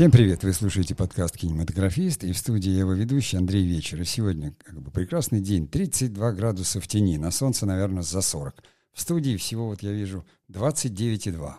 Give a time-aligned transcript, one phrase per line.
[0.00, 0.44] Всем привет!
[0.44, 4.00] Вы слушаете подкаст «Кинематографист» и в студии его ведущий Андрей Вечер.
[4.00, 8.64] И сегодня как бы прекрасный день, 32 градуса в тени, на солнце, наверное, за 40.
[8.94, 11.52] В студии всего вот я вижу 29,2.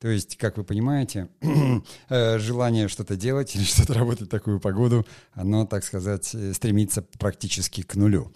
[0.00, 1.28] То есть, как вы понимаете,
[2.08, 7.00] э, желание что-то делать или что-то работать в такую погоду, оно, так сказать, э, стремится
[7.00, 8.34] практически к нулю.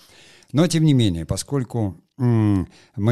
[0.53, 2.69] Но, тем не менее, поскольку мы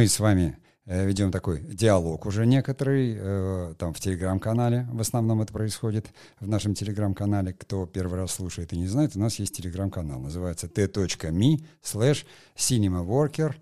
[0.06, 6.06] с вами ведем такой диалог уже некоторый, э, там в телеграм-канале в основном это происходит,
[6.38, 10.68] в нашем телеграм-канале, кто первый раз слушает и не знает, у нас есть телеграм-канал, называется
[10.68, 12.24] t.me slash
[12.56, 13.54] cinemaworker,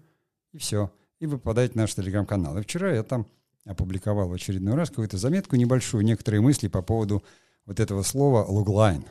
[0.52, 2.58] и все, и вы попадаете в наш телеграм-канал.
[2.58, 3.26] И вчера я там
[3.64, 7.24] опубликовал в очередной раз какую-то заметку небольшую, некоторые мысли по поводу
[7.64, 9.06] вот этого слова «логлайн».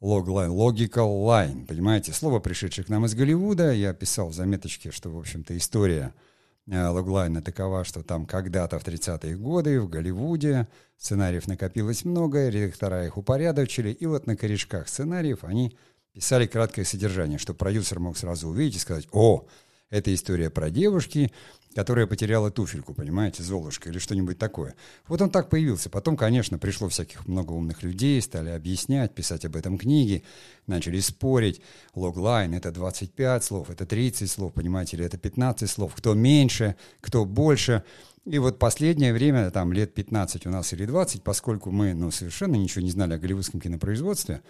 [0.00, 5.10] Логлайн, logical line, понимаете, слово, пришедшее к нам из Голливуда, я писал в заметочке, что,
[5.10, 6.29] в общем-то, история– Э,
[6.70, 13.16] логлайна такова, что там когда-то в 30-е годы в Голливуде сценариев накопилось много, редактора их
[13.16, 15.76] упорядочили, и вот на корешках сценариев они
[16.12, 19.46] писали краткое содержание, чтобы продюсер мог сразу увидеть и сказать «О,
[19.90, 21.32] это история про девушки,
[21.74, 24.74] которая потеряла туфельку, понимаете, Золушка или что-нибудь такое.
[25.06, 25.90] Вот он так появился.
[25.90, 30.24] Потом, конечно, пришло всяких много умных людей, стали объяснять, писать об этом книги,
[30.66, 31.60] начали спорить.
[31.94, 35.94] Логлайн— это 25 слов, это 30 слов, понимаете, или это 15 слов.
[35.96, 37.84] Кто меньше, кто больше.
[38.26, 42.54] И вот последнее время, там лет 15 у нас или 20, поскольку мы ну, совершенно
[42.54, 44.42] ничего не знали о голливудском кинопроизводстве,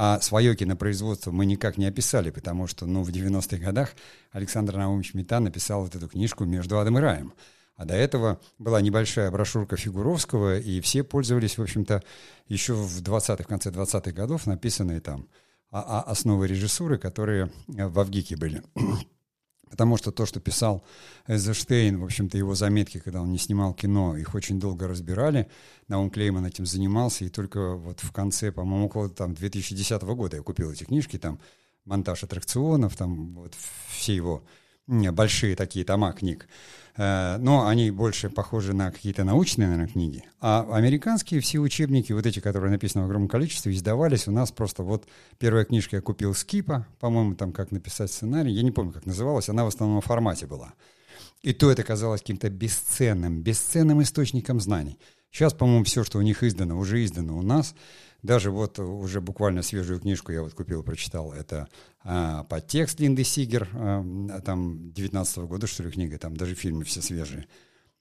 [0.00, 3.96] а свое кинопроизводство мы никак не описали, потому что, ну, в 90-х годах
[4.30, 7.34] Александр Наумович Мета написал вот эту книжку «Между адом и раем».
[7.74, 12.04] А до этого была небольшая брошюрка Фигуровского, и все пользовались, в общем-то,
[12.46, 15.26] еще в 20-х, в конце 20-х годов написанные там
[15.70, 18.62] основы режиссуры, которые в Авгике были.
[19.70, 20.82] Потому что то, что писал
[21.26, 25.48] Эйзенштейн, в общем-то, его заметки, когда он не снимал кино, их очень долго разбирали.
[25.88, 30.42] Наум Клейман этим занимался, и только вот в конце, по-моему, около там, 2010 года я
[30.42, 31.38] купил эти книжки, там
[31.84, 33.54] монтаж аттракционов, там вот
[33.88, 34.44] все его
[34.86, 36.48] большие такие тома книг.
[36.98, 40.24] Э, но они больше похожи на какие-то научные, наверное, книги.
[40.40, 44.82] А американские все учебники, вот эти, которые написаны в огромном количестве, издавались у нас просто
[44.82, 45.06] вот
[45.38, 49.48] первая книжка я купил Скипа, по-моему, там как написать сценарий, я не помню, как называлась,
[49.48, 50.74] она в основном в формате была.
[51.42, 54.98] И то это казалось каким-то бесценным, бесценным источником знаний.
[55.30, 57.74] Сейчас, по-моему, все, что у них издано, уже издано у нас–
[58.22, 61.32] даже вот уже буквально свежую книжку я вот купил, прочитал.
[61.32, 61.68] Это
[62.02, 66.84] а, подтекст Линды Сигер, а, там 19 -го года, что ли, книга, там даже фильмы
[66.84, 67.46] все свежие.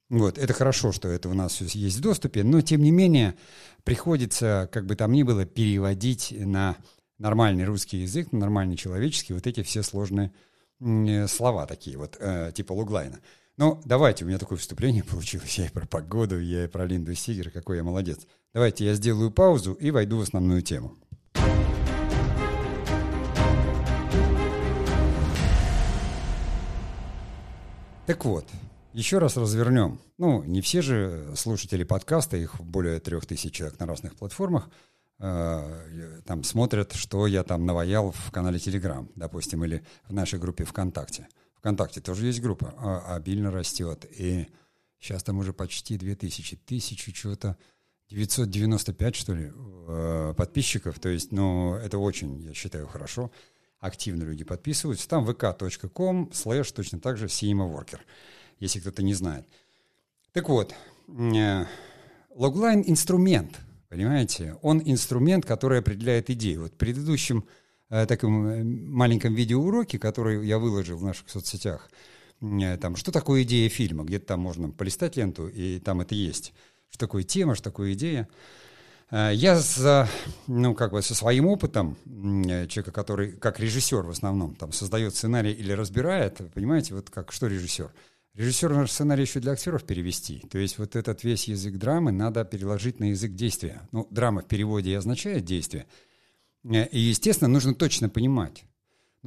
[0.09, 3.35] Вот, это хорошо, что это у нас все есть в доступе, но тем не менее
[3.83, 6.77] приходится, как бы там ни было, переводить на
[7.17, 10.31] нормальный русский язык, на нормальный человеческий вот эти все сложные
[10.79, 13.19] э, слова такие вот, э, типа луглайна.
[13.57, 15.57] Ну, давайте, у меня такое вступление получилось.
[15.57, 18.25] Я и про погоду, я и про Линду Сигер, какой я молодец.
[18.53, 20.97] Давайте я сделаю паузу и войду в основную тему.
[28.07, 28.45] Так вот,
[28.93, 29.99] еще раз развернем.
[30.17, 34.69] Ну, не все же слушатели подкаста, их более трех тысяч человек на разных платформах,
[35.19, 40.63] э, там смотрят, что я там наваял в канале Telegram, допустим, или в нашей группе
[40.63, 41.27] ВКонтакте.
[41.57, 44.05] ВКонтакте тоже есть группа, а, обильно растет.
[44.17, 44.47] И
[44.99, 47.57] сейчас там уже почти 2000, тысячу чего-то,
[48.09, 49.51] 995, что ли,
[49.87, 50.99] э, подписчиков.
[50.99, 53.31] То есть, ну, это очень, я считаю, хорошо.
[53.79, 55.07] Активно люди подписываются.
[55.07, 57.85] Там vk.com слэш точно так же CMA
[58.59, 59.45] если кто-то не знает.
[60.31, 60.73] Так вот,
[61.07, 61.65] э,
[62.33, 63.59] логлайн— инструмент,
[63.89, 64.55] понимаете?
[64.61, 66.63] Он инструмент, который определяет идею.
[66.63, 67.45] Вот в предыдущем
[67.89, 71.89] э, таком маленьком видеоуроке, который я выложил в наших соцсетях,
[72.39, 76.53] там, что такое идея фильма, где-то там можно полистать ленту, и там это есть—
[76.89, 78.27] что такое тема, что такое идея.
[79.11, 80.07] Э, я за,
[80.47, 85.15] ну, как бы со своим опытом э, человека, который как режиссер в основном там создает
[85.15, 87.91] сценарий или разбирает, понимаете, вот как что режиссер?
[88.33, 90.39] Режиссер наш сценарий еще для актеров перевести.
[90.51, 93.81] То есть вот этот весь язык драмы надо переложить на язык действия.
[93.91, 95.87] Ну, драма в переводе и означает действие.
[96.63, 98.63] Э, и, естественно, нужно точно понимать,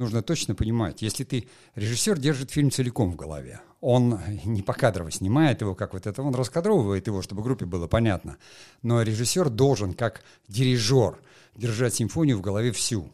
[0.01, 5.61] нужно точно понимать, если ты режиссер держит фильм целиком в голове, он не покадрово снимает
[5.61, 8.37] его, как вот это, он раскадровывает его, чтобы группе было понятно.
[8.81, 11.17] Но режиссер должен, как дирижер,
[11.55, 13.11] держать симфонию в голове всю.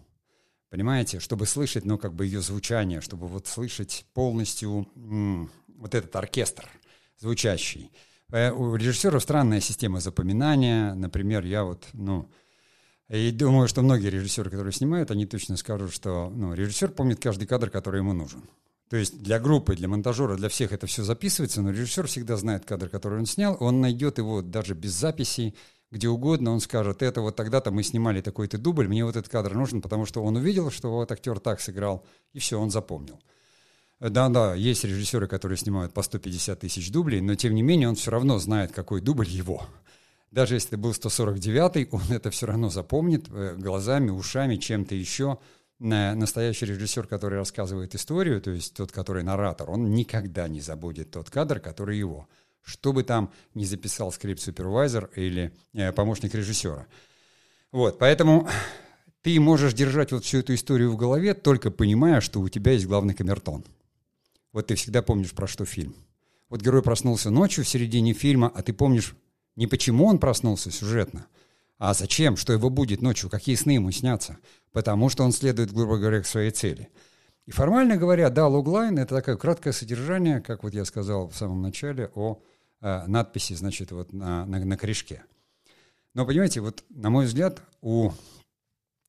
[0.69, 6.15] Понимаете, чтобы слышать, ну, как бы ее звучание, чтобы вот слышать полностью м- вот этот
[6.15, 6.69] оркестр
[7.19, 7.91] звучащий.
[8.31, 10.93] Э, у режиссера странная система запоминания.
[10.93, 12.29] Например, я вот, ну,
[13.09, 17.47] и думаю, что многие режиссеры, которые снимают, они точно скажут, что ну, режиссер помнит каждый
[17.47, 18.43] кадр, который ему нужен.
[18.89, 22.65] То есть для группы, для монтажера, для всех это все записывается, но режиссер всегда знает
[22.65, 25.55] кадр, который он снял, он найдет его даже без записей,
[25.91, 29.53] где угодно, он скажет, это вот тогда-то мы снимали такой-то дубль, мне вот этот кадр
[29.53, 33.19] нужен, потому что он увидел, что вот актер так сыграл, и все, он запомнил.
[33.99, 38.11] Да-да, есть режиссеры, которые снимают по 150 тысяч дублей, но тем не менее он все
[38.11, 39.65] равно знает, какой дубль его.
[40.37, 45.39] Даже если был 149-й, он это все равно запомнит э, глазами, ушами, чем-то еще.
[45.79, 51.31] Настоящий режиссер, который рассказывает историю, то есть тот, который наратор, он никогда не забудет тот
[51.31, 52.27] кадр, который его.
[52.61, 56.85] Что бы там ни записал скрипт-супервайзер или э, помощник режиссера.
[57.71, 58.47] Вот, поэтому
[59.23, 62.85] ты можешь держать вот всю эту историю в голове, только понимая, что у тебя есть
[62.85, 63.65] главный камертон–
[64.53, 65.95] вот ты всегда помнишь, про что фильм.
[66.49, 69.15] Вот герой проснулся ночью в середине фильма, а ты помнишь
[69.57, 71.27] не почему он проснулся сюжетно,
[71.77, 74.37] а зачем, что его будет ночью, какие сны ему снятся.
[74.71, 76.87] Потому что он следует, грубо говоря, к своей цели.
[77.45, 81.61] И формально говоря, да, логлайн— это такое краткое содержание, как вот я сказал в самом
[81.61, 82.41] начале, о
[82.81, 85.23] э, надписи, значит, вот на, на, на корешке.
[86.13, 88.11] Но, понимаете, вот, на мой взгляд, у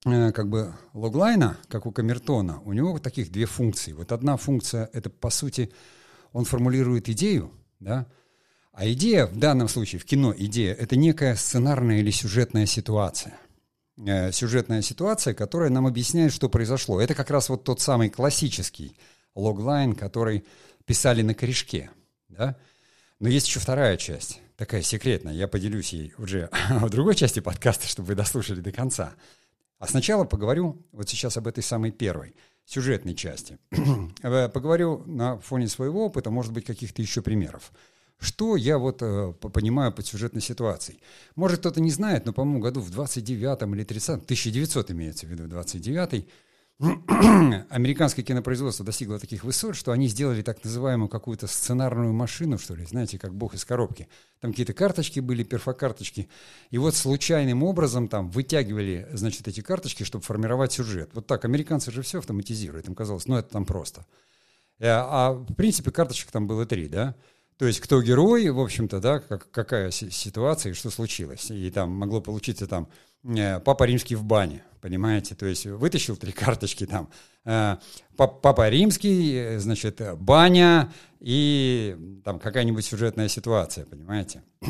[0.06, 3.92] Э, как бы логлайна, как у камертона, у него таких две функции.
[3.92, 5.72] Вот одна функция— это, по сути,
[6.32, 7.50] он формулирует идею,
[7.80, 8.06] да,
[8.78, 13.38] а идея в данном случае, в кино идея, это некая сценарная или сюжетная ситуация.
[14.06, 17.00] Э, сюжетная ситуация, которая нам объясняет, что произошло.
[17.00, 18.96] Это как раз вот тот самый классический
[19.34, 20.44] логлайн, который
[20.84, 21.90] писали на корешке,
[22.28, 22.56] да.
[23.18, 27.86] Но есть еще вторая часть, такая секретная, я поделюсь ей уже в другой части подкаста,
[27.86, 29.12] чтобы вы дослушали до конца—
[29.78, 32.34] а сначала поговорю вот сейчас об этой самой первой,
[32.64, 33.58] сюжетной части.
[34.22, 37.72] Э, поговорю на фоне своего опыта, может быть, каких-то еще примеров.
[38.18, 41.00] Что я вот э, понимаю под сюжетной ситуацией?
[41.36, 45.44] Может, кто-то не знает, но, по-моему, году в 29-м или 30-м, 1900 имеется в виду,
[45.44, 46.26] 29-й,
[47.70, 52.84] американское кинопроизводство достигло таких высот, что они сделали так называемую какую-то сценарную машину, что ли,
[52.84, 54.08] знаете, как бог из коробки.
[54.40, 56.28] Там какие-то карточки были, перфокарточки.
[56.70, 61.10] И вот случайным образом там вытягивали, значит, эти карточки, чтобы формировать сюжет.
[61.14, 62.86] Вот так, американцы же все автоматизируют.
[62.86, 64.06] Им казалось, ну это там просто.
[64.78, 67.16] Э, а в принципе карточек там было три, да?
[67.58, 71.50] То есть кто герой, в общем-то, да, как, какая ситуация и что случилось.
[71.50, 72.88] И там могло получиться там
[73.24, 75.34] э, папа римский в бане, понимаете?
[75.34, 77.10] То есть вытащил три карточки там.
[77.44, 77.78] Э,
[78.16, 84.44] папа римский, э, значит, баня и там какая-нибудь сюжетная ситуация, понимаете?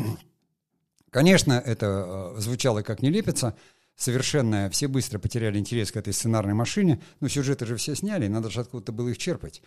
[1.11, 3.55] Конечно, это звучало как нелепица,
[3.95, 8.49] совершенно все быстро потеряли интерес к этой сценарной машине, но сюжеты же все сняли, надо
[8.49, 9.61] же откуда-то было их черпать.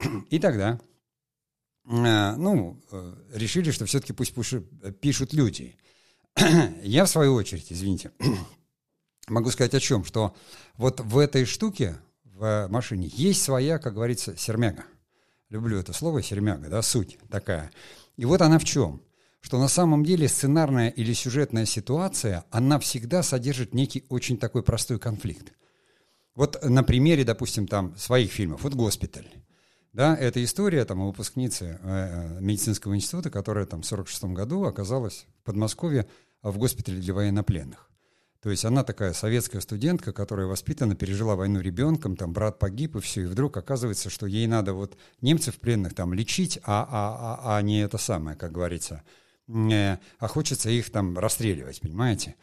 [0.30, 0.80] И тогда,
[1.90, 2.80] ну,
[3.32, 4.34] решили, что все-таки пусть
[5.00, 5.76] пишут люди–
[6.82, 8.12] Я, в свою очередь, извините,
[9.28, 10.34] могу сказать о чем, что
[10.76, 14.84] вот в этой штуке, в машине, есть своя, как говорится, сермяга.
[15.48, 17.70] Люблю это слово, сермяга, да, суть такая.
[18.16, 19.02] И вот она в чем?
[19.40, 24.98] Что на самом деле сценарная или сюжетная ситуация, она всегда содержит некий очень такой простой
[24.98, 25.52] конфликт.
[26.34, 29.28] Вот на примере, допустим, там своих фильмов, вот «Госпиталь».
[29.92, 35.46] Да, это история там, выпускницы э, медицинского института, которая там в 1946 году оказалась в
[35.46, 36.06] Подмосковье
[36.42, 37.90] в госпитале для военнопленных.
[38.40, 43.00] То есть она такая советская студентка, которая воспитана, пережила войну ребенком, там брат погиб и
[43.00, 47.56] все, и вдруг оказывается, что ей надо вот немцев пленных там лечить, а, а, а,
[47.58, 49.02] а не это самое, как говорится,
[49.48, 52.36] э, а хочется их там расстреливать, понимаете?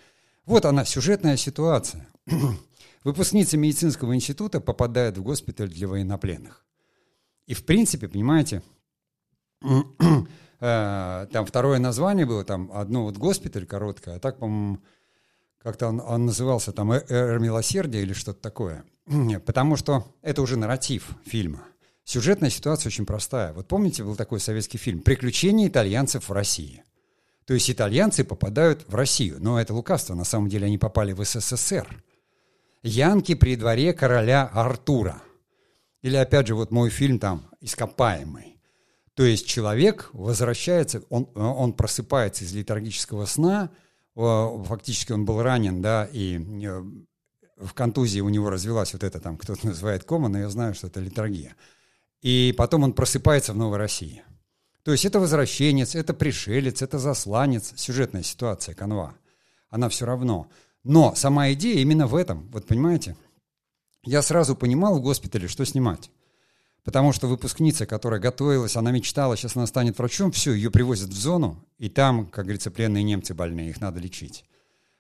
[0.45, 2.07] Вот она, сюжетная ситуация.
[3.03, 6.66] Выпускница медицинского института попадает в госпиталь для военнопленных.
[7.47, 8.61] И в принципе, понимаете,
[9.61, 14.79] э, там второе название было, там одно вот госпиталь короткое, а так, по-моему,
[15.63, 18.83] как-то он, он назывался там «Эра милосердия» или что-то такое.
[19.45, 21.63] Потому что это уже нарратив фильма.
[22.03, 23.53] Сюжетная ситуация очень простая.
[23.53, 26.83] Вот помните, был такой советский фильм «Приключения итальянцев в России».
[27.45, 31.23] То есть итальянцы попадают в Россию, но это лукавство, на самом деле они попали в
[31.23, 32.03] СССР.
[32.83, 35.21] Янки при дворе короля Артура–
[36.01, 38.59] или, опять же, вот мой фильм там «Ископаемый».
[39.15, 43.71] То есть человек возвращается, он, он просыпается из литургического сна,
[44.13, 46.83] фактически он был ранен, да, и э,
[47.57, 50.87] в контузии у него развелась вот это там, кто-то называет кома, но я знаю, что
[50.87, 51.55] это литургия.
[52.21, 54.23] И потом он просыпается в Новой России.
[54.83, 59.15] То есть это возвращенец, это пришелец, это засланец, сюжетная ситуация, канва.
[59.69, 60.47] Она все равно.
[60.83, 63.15] Но сама идея именно в этом, вот понимаете–
[64.07, 66.09] я сразу понимал в госпитале, что снимать.
[66.83, 71.17] Потому что выпускница, которая готовилась, она мечтала, сейчас она станет врачом, все, ее привозят в
[71.17, 74.45] зону, и там, как говорится, пленные немцы больные, их надо лечить.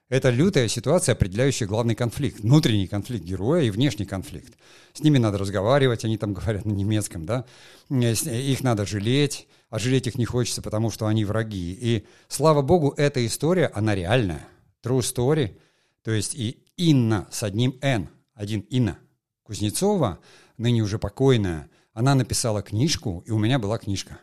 [0.09, 2.39] Это лютая ситуация, определяющая главный конфликт.
[2.39, 4.53] Внутренний конфликт героя и внешний конфликт.
[4.93, 7.45] С ними надо разговаривать, они там говорят на немецком, да.
[7.89, 11.77] Их надо жалеть, а жалеть их не хочется, потому что они враги.
[11.79, 14.47] И, слава богу, эта история, она реальная.
[14.81, 15.57] True story.
[16.03, 18.99] То есть и Инна с одним «Н», один Инна
[19.43, 20.19] Кузнецова,
[20.57, 24.19] ныне уже покойная, она написала книжку, и у меня была книжка.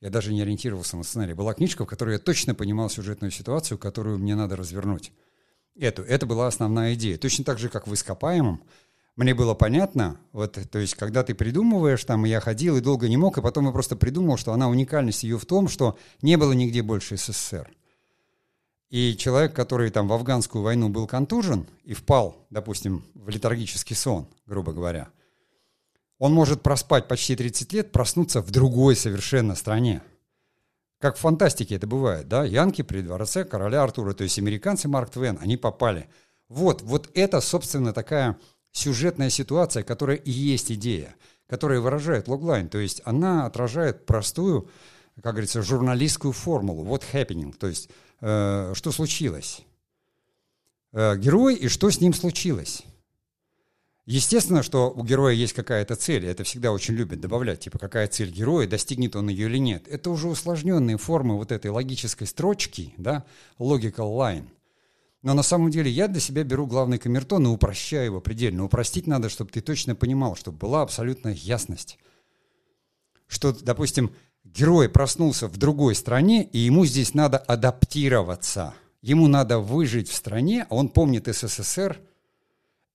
[0.00, 1.34] Я даже не ориентировался на сценарий.
[1.34, 5.12] Была книжка, в которой я точно понимал сюжетную ситуацию, которую мне надо развернуть.
[5.78, 6.02] Эту.
[6.02, 7.18] Это была основная идея.
[7.18, 8.62] Точно так же, как в «Ископаемом»,
[9.16, 13.16] мне было понятно, вот, то есть, когда ты придумываешь, там, я ходил и долго не
[13.16, 16.52] мог, и потом я просто придумал, что она уникальность ее в том, что не было
[16.52, 17.70] нигде больше СССР.
[18.94, 24.28] И человек, который там в афганскую войну был контужен и впал, допустим, в летаргический сон,
[24.46, 25.08] грубо говоря,
[26.20, 30.00] он может проспать почти 30 лет, проснуться в другой совершенно стране.
[31.00, 32.44] Как в фантастике это бывает, да?
[32.44, 36.08] Янки при дворце короля Артура, то есть американцы Марк Твен, они попали.
[36.48, 38.38] Вот, вот это, собственно, такая
[38.70, 41.16] сюжетная ситуация, которая и есть идея,
[41.48, 44.70] которая выражает логлайн, то есть она отражает простую,
[45.20, 46.84] как говорится, журналистскую формулу.
[46.84, 47.90] What happening, то есть
[48.24, 49.62] что случилось.
[50.94, 52.84] Э, герой и что с ним случилось.
[54.06, 58.30] Естественно, что у героя есть какая-то цель, это всегда очень любят добавлять, типа, какая цель
[58.30, 59.88] героя, достигнет он ее или нет.
[59.88, 63.24] Это уже усложненные формы вот этой логической строчки, да,
[63.58, 64.46] logical line.
[65.22, 68.64] Но на самом деле я для себя беру главный камертон и упрощаю его предельно.
[68.64, 71.98] Упростить надо, чтобы ты точно понимал, чтобы была абсолютная ясность.
[73.26, 74.14] Что, допустим,
[74.54, 78.74] герой проснулся в другой стране, и ему здесь надо адаптироваться.
[79.02, 82.00] Ему надо выжить в стране, а он помнит СССР–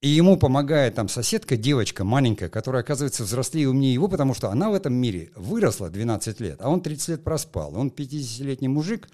[0.02, 4.50] и ему помогает там соседка, девочка маленькая, которая оказывается взрослее и умнее его, потому что
[4.50, 7.76] она в этом мире выросла 12 лет, а он 30 лет проспал.
[7.78, 9.10] Он 50-летний мужик,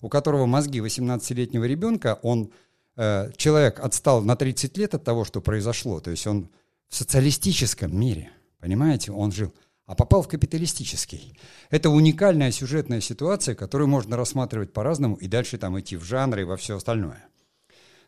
[0.00, 2.50] у которого мозги 18-летнего ребенка, он,
[2.96, 6.00] э, человек отстал на 30 лет от того, что произошло.
[6.00, 6.48] То есть он
[6.88, 9.54] в социалистическом мире, понимаете, он жил,
[9.86, 11.38] а попал в капиталистический.
[11.70, 16.44] Это уникальная сюжетная ситуация, которую можно рассматривать по-разному и дальше там идти в жанры и
[16.44, 17.24] во все остальное.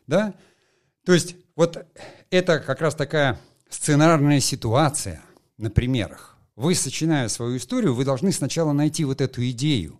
[0.05, 0.33] Да?
[1.05, 1.85] То есть вот
[2.29, 5.21] это как раз такая сценарная ситуация
[5.57, 6.37] на примерах.
[6.55, 9.97] Вы, сочиная свою историю, вы должны сначала найти вот эту идею,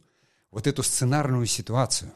[0.51, 2.11] вот эту сценарную ситуацию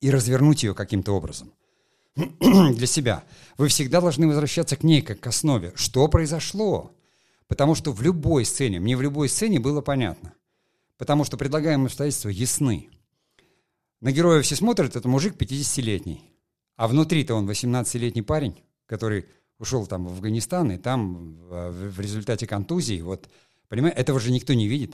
[0.00, 1.52] и развернуть ее каким-то образом
[2.14, 3.24] для себя.
[3.58, 5.72] Вы всегда должны возвращаться к ней как к основе.
[5.74, 6.95] Что произошло?
[7.48, 10.34] Потому что в любой сцене, мне в любой сцене было понятно.
[10.98, 12.88] Потому что предлагаемые обстоятельства ясны.
[14.00, 16.32] На героя все смотрят, это мужик 50-летний.
[16.76, 19.26] А внутри-то он 18-летний парень, который
[19.58, 23.28] ушел там в Афганистан, и там в результате контузии, вот,
[23.68, 24.92] понимаете, этого же никто не видит.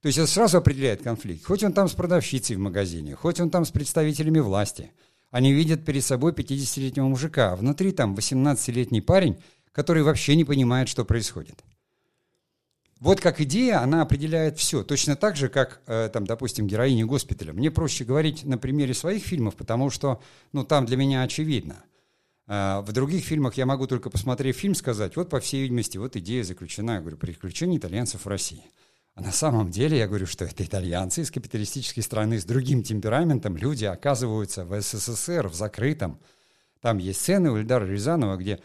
[0.00, 1.44] То есть это сразу определяет конфликт.
[1.44, 4.92] Хоть он там с продавщицей в магазине, хоть он там с представителями власти.
[5.30, 9.36] Они видят перед собой 50-летнего мужика, а внутри там 18-летний парень,
[9.72, 11.62] который вообще не понимает, что происходит.
[13.00, 14.82] Вот как идея, она определяет все.
[14.82, 17.52] Точно так же, как, э, там, допустим, героиня госпиталя.
[17.52, 20.20] Мне проще говорить на примере своих фильмов, потому что
[20.52, 21.84] ну, там для меня очевидно.
[22.48, 26.16] Э, в других фильмах я могу только посмотрев фильм сказать, вот, по всей видимости, вот
[26.16, 28.64] идея заключена, я говорю, приключения итальянцев в России.
[29.14, 33.56] А на самом деле я говорю, что это итальянцы из капиталистической страны с другим темпераментом,
[33.56, 36.18] люди оказываются в СССР, в закрытом.
[36.80, 38.60] Там есть сцены у Ильдара Рязанова, где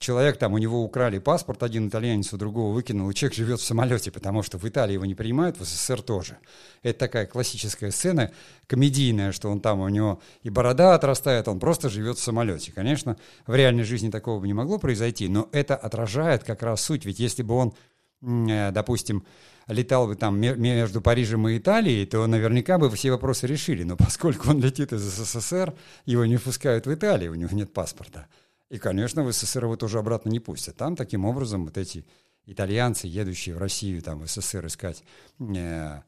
[0.00, 3.64] человек там, у него украли паспорт, один итальянец у другого выкинул, и человек живет в
[3.64, 6.38] самолете, потому что в Италии его не принимают, в СССР тоже.
[6.82, 8.32] Это такая классическая сцена,
[8.66, 12.72] комедийная, что он там, у него и борода отрастает, он просто живет в самолете.
[12.72, 17.04] Конечно, в реальной жизни такого бы не могло произойти, но это отражает как раз суть,
[17.04, 17.74] ведь если бы он,
[18.22, 19.26] э, допустим,
[19.66, 23.82] летал бы там между Парижем и Италией, то наверняка бы все вопросы решили.
[23.82, 25.74] Но поскольку он летит из СССР,
[26.06, 28.26] его не впускают в Италию, у него нет паспорта.
[28.70, 30.76] И, конечно, в СССР его тоже обратно не пустят.
[30.76, 32.06] Там таким образом вот эти
[32.46, 35.02] итальянцы, едущие в Россию, там, в СССР искать
[35.40, 36.00] э,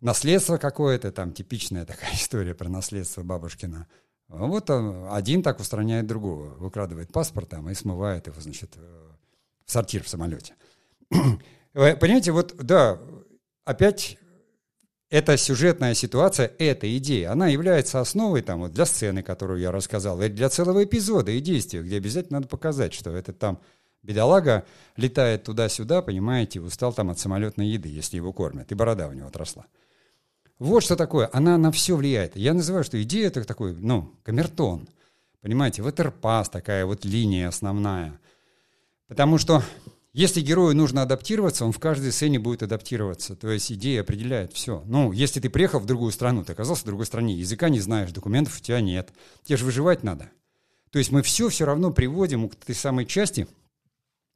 [0.00, 3.88] наследство какое-то, там типичная такая история про наследство бабушкина.
[4.28, 9.08] Вот он, один так устраняет другого, выкрадывает паспорт там и смывает его, значит, э,
[9.64, 10.54] в сортир в самолете.
[11.72, 13.00] Понимаете, вот, да,
[13.64, 14.18] опять
[15.14, 20.20] эта сюжетная ситуация, эта идея, она является основой там, вот, для сцены, которую я рассказал,
[20.20, 23.60] и для целого эпизода и действия, где обязательно надо показать, что этот там
[24.02, 24.64] бедолага
[24.96, 29.28] летает туда-сюда, понимаете, устал там от самолетной еды, если его кормят, и борода у него
[29.28, 29.66] отросла.
[30.58, 32.34] Вот что такое, она на все влияет.
[32.34, 34.88] Я называю, что идея это такой, ну, камертон.
[35.42, 38.18] Понимаете, вот эрпас такая вот линия основная.
[39.06, 39.62] Потому что
[40.14, 43.34] Если герою нужно адаптироваться, он в каждой сцене будет адаптироваться.
[43.34, 44.84] То есть идея определяет все.
[44.86, 48.12] Ну, если ты приехал в другую страну, ты оказался в другой стране, языка не знаешь,
[48.12, 49.12] документов у тебя нет.
[49.42, 50.30] Тебе же выживать надо.
[50.92, 53.48] То есть мы все все равно приводим к этой самой части,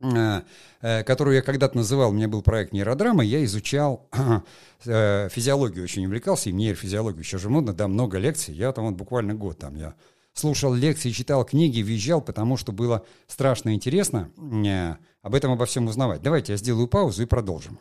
[0.01, 0.43] э,
[0.81, 4.09] э, которую я когда-то называл, у меня был проект нейродрама, я изучал
[4.85, 8.97] э, физиологию, очень увлекался, и нейрофизиологию, еще же модно, да, много лекций, я там вот
[8.97, 9.95] буквально год там, я
[10.39, 15.87] слушал лекции, читал книги, визжал, потому что было страшно интересно э, об этом обо всем
[15.87, 16.23] узнавать.
[16.23, 17.79] Давайте я сделаю паузу и продолжим.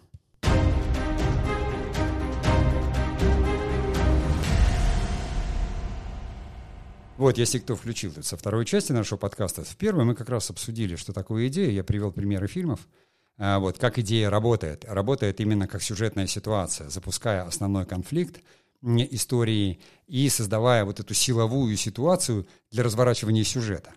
[7.18, 10.96] Вот, если кто включил со второй части нашего подкаста, в первой мы как раз обсудили,
[10.96, 12.88] что такое идея, я привел примеры фильмов,
[13.40, 14.86] а, вот, как идея работает.
[14.86, 18.42] Работает именно как сюжетная ситуация, запуская основной конфликт,
[18.82, 23.92] истории и создавая вот эту силовую ситуацию для разворачивания сюжета.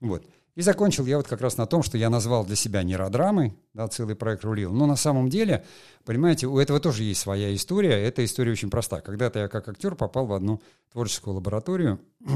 [0.00, 0.24] Вот.
[0.56, 3.88] И закончил я вот как раз на том, что я назвал для себя нейродрамой, да,
[3.88, 4.72] целый проект рулил.
[4.72, 5.64] Но на самом деле,
[6.04, 7.92] понимаете, у этого тоже есть своя история.
[7.92, 9.00] Эта история очень проста.
[9.00, 10.60] Когда-то я как актер попал в одну
[10.92, 12.00] творческую лабораторию.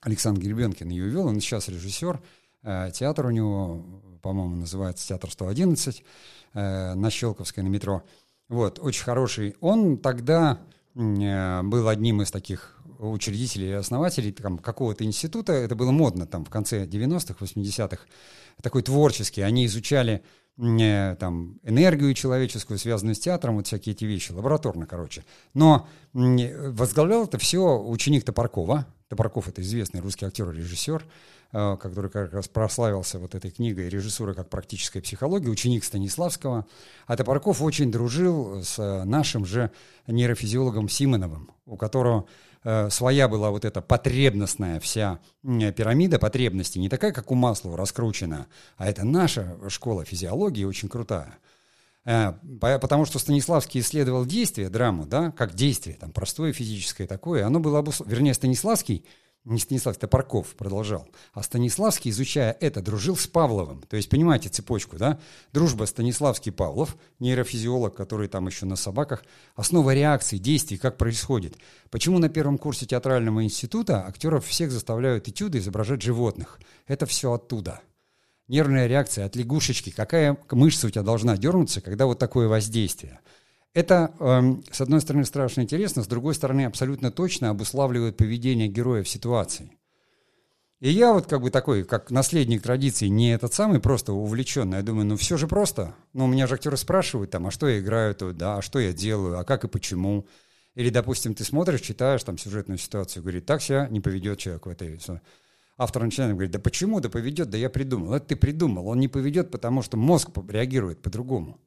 [0.00, 2.20] Александр Гербенкин ее вел, он сейчас режиссер.
[2.62, 3.84] Э, театр у него,
[4.22, 6.02] по-моему, называется «Театр 111»
[6.54, 8.04] э, на Щелковской, на метро.
[8.48, 9.56] Вот, очень хороший.
[9.60, 10.58] Он тогда
[10.94, 15.52] э, был одним из таких учредителей и основателей там, какого-то института.
[15.52, 17.98] Это было модно там в конце 90-х, 80-х.
[18.62, 19.42] Такой творческий.
[19.42, 20.22] Они изучали
[20.58, 25.24] там, энергию человеческую, связанную с театром, вот всякие эти вещи, лабораторно, короче.
[25.54, 28.86] Но возглавлял это все ученик Топоркова.
[29.08, 31.04] Топорков— это известный русский актер и режиссер.
[31.50, 36.66] Э, который как раз прославился вот этой книгой «Режиссура как практическая психология», ученик Станиславского.
[37.06, 39.70] А Топорков очень дружил с нашим же
[40.06, 42.26] нейрофизиологом Симоновым, у которого
[42.64, 48.46] э, своя была вот эта потребностная вся пирамида потребностей, не такая, как у Маслова раскручена,
[48.76, 51.38] а это наша школа физиологии очень крутая.
[52.04, 57.60] Э, потому что Станиславский исследовал действие, драму, да, как действие, там, простое физическое такое, оно
[57.60, 59.04] было обусловлено, вернее, Станиславский–
[59.48, 63.82] не Станислав Топорков продолжал, а Станиславский, изучая это, дружил с Павловым.
[63.82, 65.18] То есть, понимаете цепочку, да?
[65.52, 69.24] Дружба Станиславский-Павлов, нейрофизиолог, который там еще на собаках,
[69.56, 71.56] основа реакции, действий, как происходит.
[71.90, 76.60] Почему на первом курсе театрального института актеров всех заставляют этюды изображать животных?
[76.86, 77.80] Это все оттуда.
[78.48, 79.90] Нервная реакция от лягушечки.
[79.90, 83.20] Какая мышца у тебя должна дернуться, когда вот такое воздействие?
[83.78, 89.04] Это, эм, с одной стороны, страшно интересно, с другой стороны, абсолютно точно обуславливает поведение героя
[89.04, 89.70] в ситуации.
[90.80, 94.78] И я вот как бы такой, как наследник традиции, не этот самый просто увлеченный.
[94.78, 95.94] Я думаю, ну все же просто.
[96.12, 98.80] Ну, у меня же актеры спрашивают там, а что я играю тут, да, а что
[98.80, 100.26] я делаю, а как и почему.
[100.74, 104.70] Или, допустим, ты смотришь, читаешь там сюжетную ситуацию, говорит, так себя не поведет человек в
[104.70, 104.98] этой...
[105.76, 108.14] Автор начинает говорить, да почему, да поведет, да я придумал.
[108.14, 111.60] Это ты придумал, он не поведет, потому что мозг реагирует по-другому.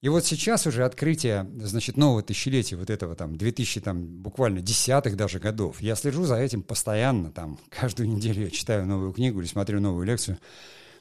[0.00, 5.14] И вот сейчас уже открытие, значит, нового тысячелетия, вот этого там, 2000, там, буквально десятых
[5.14, 9.46] даже годов, я слежу за этим постоянно, там, каждую неделю я читаю новую книгу или
[9.46, 10.38] смотрю новую лекцию,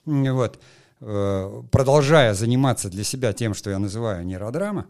[0.05, 0.59] вот,
[0.99, 4.87] э, продолжая заниматься для себя тем, что я называю нейродрама,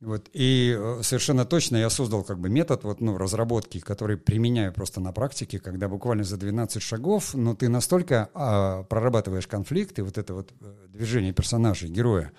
[0.00, 4.72] вот, и э, совершенно точно я создал как бы метод вот, ну, разработки, который применяю
[4.72, 10.18] просто на практике, когда буквально за 12 шагов, но ты настолько а, прорабатываешь конфликты, вот
[10.18, 12.32] это вот э, движение персонажей, героя,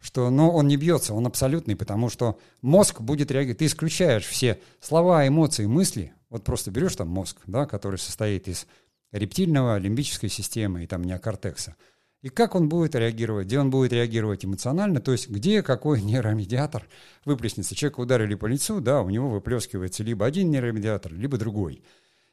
[0.00, 3.58] что ну, он не бьется, он абсолютный, потому что мозг будет реагировать.
[3.58, 6.12] Ты исключаешь все слова, эмоции, мысли.
[6.30, 8.66] Вот просто берешь там мозг, да, который состоит из
[9.12, 11.76] рептильного, лимбической системы и там неокортекса.
[12.22, 16.86] И как он будет реагировать, где он будет реагировать эмоционально, то есть где какой нейромедиатор
[17.24, 17.74] выплеснется.
[17.74, 21.82] Человека ударили по лицу, да, у него выплескивается либо один нейромедиатор, либо другой.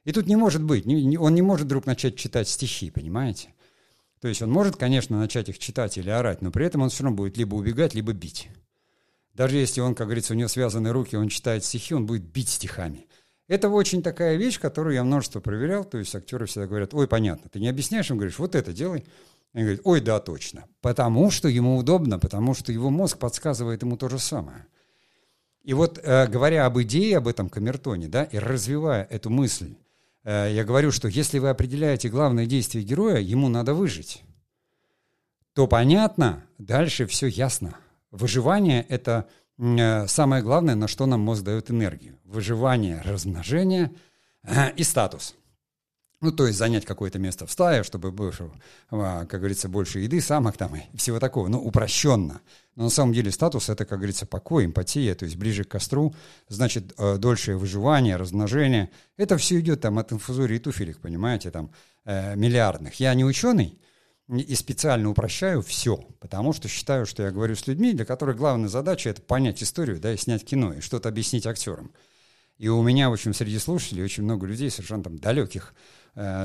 [0.03, 3.53] И тут не может быть, он не может вдруг начать читать стихи, понимаете?
[4.23, 7.03] То есть он может, конечно, начать их читать или орать, но при этом он все
[7.03, 8.47] равно будет либо убегать, либо бить.
[9.33, 12.47] Даже если он, как говорится, у него связаны руки, он читает стихи, он будет бить
[12.47, 13.05] стихами.
[13.49, 15.83] Это очень такая вещь, которую я множество проверял.
[15.83, 19.03] То есть актеры всегда говорят, ой, понятно, ты не объясняешь, он говоришь, вот это делай.
[19.53, 20.69] И говорит, ой, да, точно.
[20.79, 24.67] Потому что ему удобно, потому что его мозг подсказывает ему то же самое.
[25.63, 29.75] И вот э, говоря об идее, об этом камертоне, да, и развивая эту мысль,
[30.25, 34.23] я говорю, что если вы определяете главное действие героя, ему надо выжить,
[35.53, 37.75] то понятно, дальше все ясно.
[38.11, 42.17] Выживание– это э, самое главное, на что нам мозг дает энергию.
[42.25, 43.91] Выживание, размножение
[44.43, 45.35] э, и статус.
[46.23, 48.49] Ну, то есть занять какое-то место в стае, чтобы, больше,
[48.89, 51.49] как говорится, больше еды, самок там и всего такого.
[51.49, 52.39] Ну, упрощенно.
[52.77, 56.15] Но на самом деле статус— это, как говорится, покой, эмпатия, то есть ближе к костру,
[56.47, 58.89] значит, э, дольшее выживание, размножение.
[59.17, 61.71] Это все идет там от инфузории туфелек, понимаете, там,
[62.05, 63.01] э, миллиардных.
[63.01, 63.77] Я не ученый,
[64.29, 68.69] и специально упрощаю все, потому что считаю, что я говорю с людьми, для которых главная
[68.69, 71.91] задача это понять историю, да, и снять кино, и что-то объяснить актерам.
[72.57, 75.73] И у меня, в общем, среди слушателей очень много людей совершенно там далеких,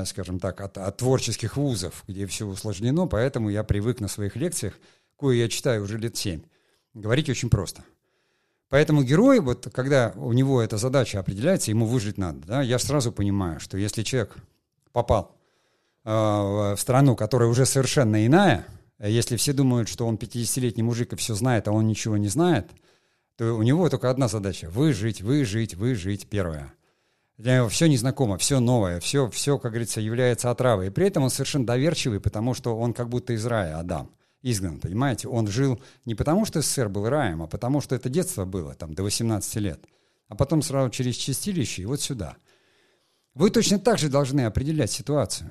[0.05, 4.73] скажем так, от, от творческих вузов, где все усложнено, поэтому я привык на своих лекциях,
[5.17, 6.41] кое я читаю уже лет семь,
[6.93, 7.83] говорить очень просто.
[8.69, 13.11] Поэтому герой, вот когда у него эта задача определяется, ему выжить надо, да, я сразу
[13.11, 14.35] понимаю, что если человек
[14.91, 15.35] попал
[16.03, 18.65] э, в страну, которая уже совершенно иная,
[18.99, 22.69] если все думают, что он 50-летний мужик и все знает, а он ничего не знает–
[23.39, 26.73] то у него только одна задача– выжить, выжить, выжить, первое.
[27.39, 30.87] Для него все незнакомо, все новое, все, все, как говорится, является отравой.
[30.87, 34.77] И при этом он совершенно доверчивый, потому что он как будто из рая Адам, изгнан,
[34.77, 35.29] понимаете?
[35.29, 38.93] Он жил не потому, что СССР был раем, а потому, что это детство было, там,
[38.93, 39.79] до 18 лет.
[40.27, 42.35] А потом сразу через чистилище и вот сюда.
[43.35, 45.49] Вы точно так же должны определять ситуацию.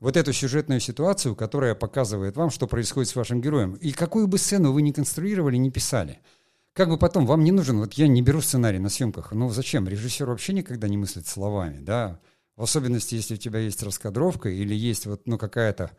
[0.00, 3.72] Вот эту сюжетную ситуацию, которая показывает вам, что происходит с вашим героем.
[3.76, 6.18] И какую бы сцену вы ни конструировали, ни писали–
[6.74, 9.88] как бы потом, вам не нужен, вот я не беру сценарий на съемках, ну зачем?
[9.88, 12.20] Режиссер вообще никогда не мыслит словами, да,
[12.56, 15.92] в особенности, если у тебя есть раскадровка или есть вот, ну, какая-то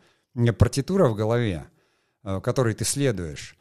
[0.58, 1.66] партитура в голове,
[2.24, 3.56] э, которой ты следуешь.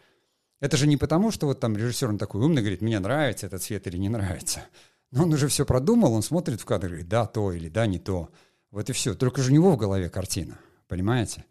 [0.59, 3.63] Это же не потому, что вот там режиссер, он такой умный, говорит, мне нравится этот
[3.63, 4.65] цвет или не нравится.
[5.11, 7.85] Но он уже все продумал, он смотрит в кадр и говорит, да, то или да,
[7.85, 8.29] не то.
[8.71, 9.13] Вот и все.
[9.13, 11.45] Только же у него в голове картина, понимаете?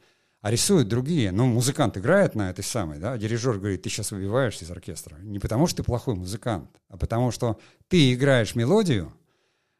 [0.44, 1.33] А рисуют другие.
[1.33, 5.16] Ну, музыкант играет на этой самой, да, дирижер говорит, ты сейчас выбиваешься из оркестра.
[5.22, 9.11] Не потому, что ты плохой музыкант, а потому, что ты играешь мелодию,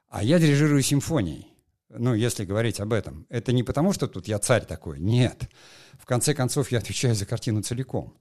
[0.09, 1.53] а я дирижирую симфонией.
[1.90, 3.27] Ну, если говорить об этом.
[3.29, 4.98] Это не потому, что тут я царь такой.
[5.00, 5.50] Нет.
[5.98, 8.16] В конце концов, я отвечаю за картину целиком.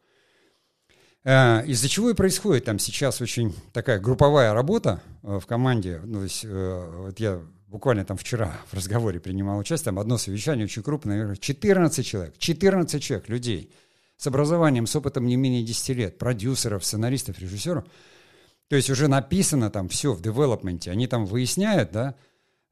[1.23, 6.01] Э, из-за чего и происходит там сейчас очень такая групповая работа э, в команде.
[6.03, 7.41] Ну, то есть, э, вот я
[7.74, 13.04] буквально там вчера в разговоре принимал участие, там одно совещание очень крупное, 14 человек, 14
[13.04, 13.74] человек, людей
[14.16, 17.84] с образованием, с опытом не менее 10 лет, продюсеров, сценаристов, режиссеров.
[18.70, 22.16] То есть уже написано там все в девелопменте, они там выясняют, да,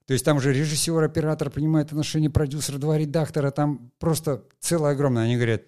[0.06, 5.24] то есть там уже режиссер, оператор принимает отношение, продюсер, два редактора, там просто целое огромное.
[5.24, 5.62] Они говорят,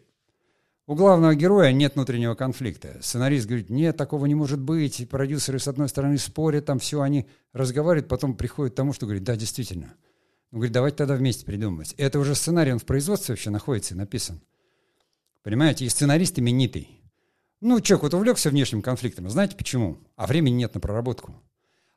[0.86, 2.98] у главного героя нет внутреннего конфликта.
[3.02, 5.00] Сценарист говорит, нет, такого не может быть.
[5.00, 9.06] И продюсеры, с одной стороны, спорят, там все, они разговаривают, потом приходят к тому, что
[9.06, 9.94] говорит, да, действительно.
[10.52, 11.94] Он говорит, давайте тогда вместе придумывать.
[11.98, 14.42] Это уже сценарий, он в производстве вообще находится и написан.
[15.42, 17.02] Понимаете, и сценарист именитый.
[17.62, 19.30] Ну, человек вот увлекся внешним конфликтом.
[19.30, 19.98] Знаете почему?
[20.18, 21.34] А времени нет на проработку.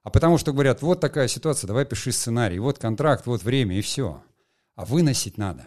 [0.05, 3.83] А потому что говорят, вот такая ситуация, давай пиши сценарий, вот контракт, вот время, и
[3.83, 4.23] все.
[4.77, 5.67] А выносить надо.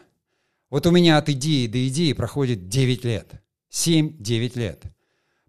[0.70, 3.42] Вот у меня от идеи до идеи проходит 9 лет.
[3.72, 4.84] 7-9 лет.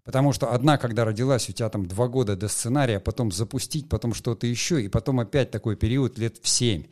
[0.03, 4.13] Потому что одна, когда родилась, у тебя там два года до сценария, потом запустить, потом
[4.13, 6.85] что-то еще, и потом опять такой период лет в 7.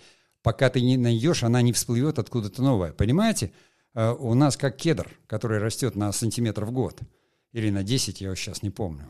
[0.44, 2.94] Пока ты не найдешь, она не всплывет откуда-то новая.
[2.94, 3.52] Понимаете?
[3.96, 7.00] Uh, у нас как кедр, который растет на сантиметр в год.
[7.52, 9.10] Или на 10, я сейчас не помню.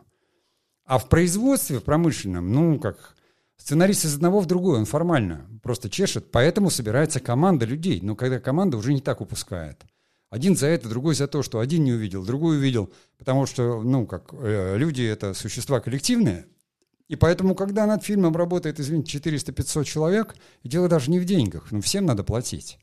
[0.86, 3.16] А в производстве, в промышленном, ну, как
[3.60, 8.00] Сценарист из одного в другой, он формально просто чешет, поэтому собирается команда людей.
[8.02, 9.84] Но когда команда уже не так упускает.
[10.30, 14.08] Один за это, другой за то, что один не увидел, другой увидел, потому что, ну,
[14.08, 16.46] как э, люди— это существа коллективные,
[17.10, 21.72] и поэтому, когда над фильмом работает, извините, 400-500 человек, и дело даже не в деньгах,
[21.72, 22.78] ну, всем надо платить,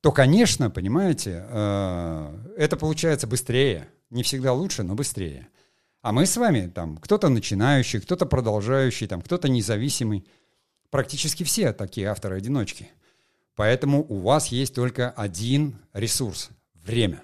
[0.00, 3.88] то, конечно, понимаете, э, это получается быстрее.
[4.10, 5.48] Не всегда лучше, но быстрее.
[6.04, 10.26] А мы с вами там, кто-то начинающий, кто-то продолжающий, там, кто-то независимый.
[10.90, 12.90] Практически все такие авторы-одиночки.
[13.56, 17.22] Поэтому у вас есть только один ресурс– время.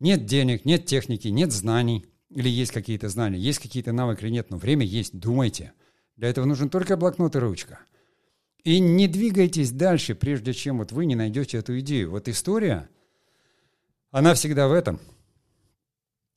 [0.00, 2.06] Нет денег, нет техники, нет знаний.
[2.30, 5.72] Или есть какие-то знания, есть какие-то навыки или нет, но время есть, думайте.
[6.16, 7.78] Для этого нужен только блокнот и ручка.
[8.64, 12.10] И не двигайтесь дальше, прежде чем вот вы не найдете эту идею.
[12.10, 12.88] Вот история,
[14.10, 14.98] она всегда в этом–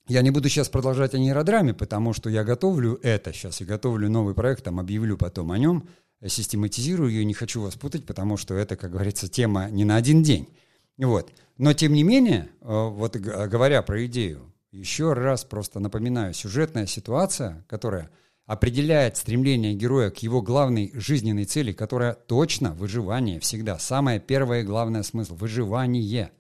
[0.10, 4.10] я не буду сейчас продолжать о нейродраме, потому что я готовлю это сейчас, я готовлю
[4.10, 5.88] новый проект, там объявлю потом о нем,
[6.26, 10.24] систематизирую ее, не хочу вас путать, потому что это, как говорится, тема не на один
[10.24, 10.50] день.
[10.98, 11.32] Вот.
[11.58, 17.63] Но, тем не менее, э, вот говоря про идею, еще раз просто напоминаю, сюжетная ситуация,
[17.69, 18.10] которая
[18.48, 23.78] определяет стремление героя к его главной жизненной цели, которая точно выживание всегда.
[23.78, 26.32] Самое первое и главное смысл– выживание–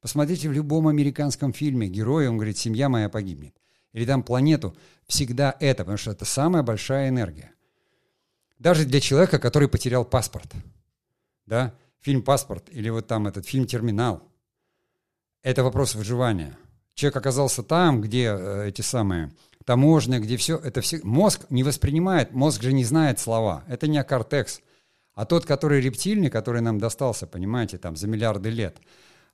[0.00, 3.54] Посмотрите в любом американском фильме, герой, он говорит, семья моя погибнет.
[3.92, 4.76] Или там планету.
[5.06, 7.52] Всегда это, потому что это самая большая энергия.
[8.58, 10.52] Даже для человека, который потерял паспорт.
[11.46, 11.74] Да?
[12.00, 14.22] Фильм «Паспорт» или вот там этот фильм «Терминал».
[15.42, 16.58] Это вопрос выживания.
[16.94, 19.32] Человек оказался там, где э, эти самые
[19.64, 23.64] таможня, где все, это все, мозг не воспринимает, мозг же не знает слова.
[23.68, 24.60] Это не кортекс.
[25.14, 28.78] А тот, который рептильный, который нам достался, понимаете, там за миллиарды лет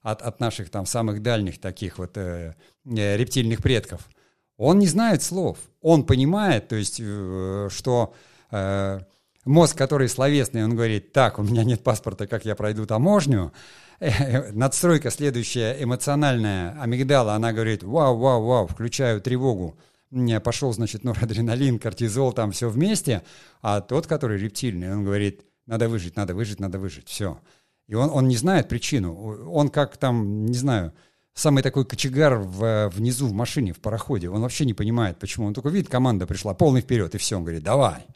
[0.03, 4.09] от, от наших там самых дальних таких вот э, э, рептильных предков,
[4.57, 5.59] он не знает слов.
[5.81, 8.15] Он понимает, то есть, э, что
[8.51, 9.01] э,
[9.45, 13.53] мозг, который словесный, он говорит, так, у меня нет паспорта, как я пройду таможню,
[14.53, 19.79] надстройка следующая, эмоциональная, амигдала, она говорит, вау, вау, вау, включаю тревогу,
[20.43, 23.23] пошел, значит, норадреналин, кортизол, там все вместе,
[23.63, 27.39] а тот, который рептильный, он говорит, надо выжить, надо выжить, надо выжить, все.
[27.93, 29.15] И он, он не знает причину,
[29.53, 30.95] он как там, не знаю,
[31.35, 35.45] самый такой кочегар в, внизу в машине, в пароходе, он вообще не понимает, почему.
[35.45, 38.07] Он только видит, команда пришла, полный вперед, и все, он говорит, давай.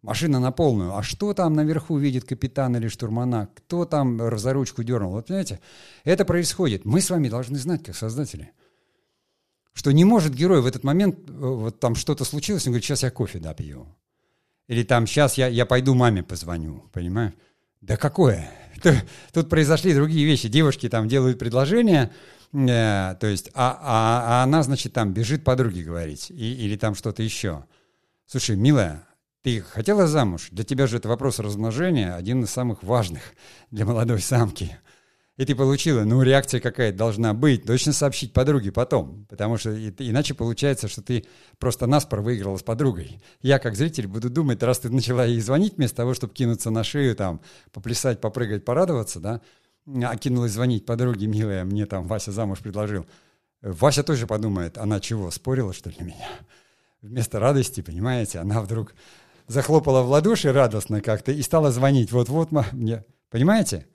[0.00, 0.96] Машина на полную.
[0.96, 3.50] А что там наверху видит капитан или штурмана?
[3.54, 5.12] Кто там за ручку дернул?
[5.12, 5.60] Вот понимаете,
[6.04, 6.86] это происходит.
[6.86, 8.52] Мы с вами должны знать, как создатели,
[9.74, 13.02] что не может герой в этот момент, э, вот там что-то случилось, он говорит, сейчас
[13.02, 13.86] я кофе допью.
[14.66, 17.34] Или там, сейчас я, я пойду маме позвоню, понимаешь?
[17.82, 18.50] Да какое?
[19.32, 20.48] Тут произошли другие вещи.
[20.48, 22.12] Девушки там делают предложение,
[22.52, 26.94] э, то есть, а, а, а она, значит, там бежит подруге говорить, и, или там
[26.94, 27.64] что-то еще.
[28.26, 29.06] Слушай, милая,
[29.42, 30.48] ты хотела замуж?
[30.50, 33.22] Для тебя же это вопрос размножения один из самых важных
[33.70, 34.76] для молодой самки.
[35.36, 37.64] И ты получила, ну, реакция какая-то должна быть.
[37.64, 39.26] Точно сообщить подруге потом.
[39.26, 41.26] Потому что иначе получается, что ты
[41.58, 43.20] просто наспор выиграла с подругой.
[43.42, 46.84] Я, как зритель, буду думать, раз ты начала ей звонить, вместо того, чтобы кинуться на
[46.84, 49.42] шею, там, поплясать, попрыгать, порадоваться, да,
[49.86, 53.06] а кинулась звонить подруге, милая, мне там Вася замуж предложил.
[53.60, 56.28] Вася тоже подумает, она чего, спорила, что ли, меня?
[57.02, 58.94] Вместо радости, понимаете, она вдруг
[59.46, 62.10] захлопала в ладоши радостно как-то и стала звонить.
[62.10, 63.04] Вот-вот мне.
[63.30, 63.86] Понимаете?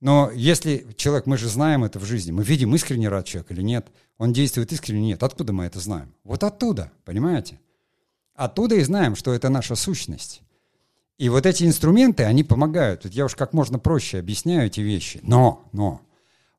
[0.00, 3.62] Но если человек, мы же знаем это в жизни, мы видим, искренне рад человек или
[3.62, 5.22] нет, он действует искренне, нет.
[5.22, 6.14] Откуда мы это знаем?
[6.24, 7.60] Вот оттуда, понимаете?
[8.34, 10.42] Оттуда и знаем, что это наша сущность.
[11.18, 13.04] И вот эти инструменты, они помогают.
[13.04, 15.18] Вот я уж как можно проще объясняю эти вещи.
[15.24, 16.00] Но, но,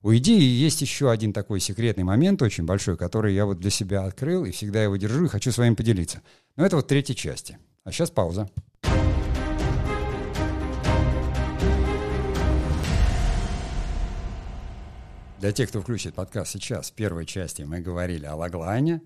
[0.01, 4.03] у идеи есть еще один такой секретный момент, очень большой, который я вот для себя
[4.03, 6.21] открыл и всегда его держу и хочу с вами поделиться.
[6.57, 7.57] Но это вот третьей части.
[7.83, 8.49] А сейчас пауза.
[15.39, 19.01] Для тех, кто включит подкаст сейчас, в первой части мы говорили о лаглайне,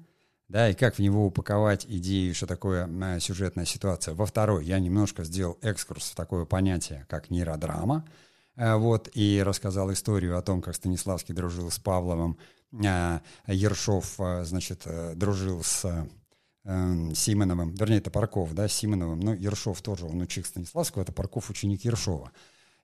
[0.48, 4.15] да, и как в него упаковать идею, что такое э, сюжетная ситуация.
[4.15, 8.08] Во второй я немножко сделал экскурс в такое понятие, как нейродрама,
[8.56, 12.39] э, вот, и рассказал историю о том, как Станиславский дружил с Павловым,
[12.84, 20.08] э, Ершов, значит, дружил с э, Симоновым, вернее, это Парков, да, Симоновым, но Ершов тоже,
[20.08, 22.32] он ученик Станиславского, это Парков ученик Ершова.